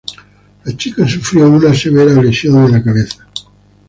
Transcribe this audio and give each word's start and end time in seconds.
La 0.65 0.75
chica 0.75 1.05
sufrió 1.07 1.47
una 1.47 1.75
severa 1.75 2.19
lesión 2.19 2.65
en 2.65 2.71
la 2.71 2.83
cabeza. 2.83 3.27